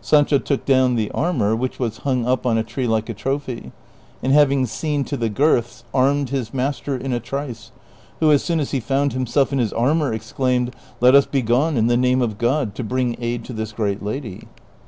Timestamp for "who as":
8.20-8.44